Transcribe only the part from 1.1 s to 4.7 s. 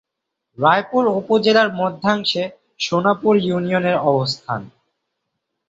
উপজেলার মধ্যাংশে সোনাপুর ইউনিয়নের অবস্থান।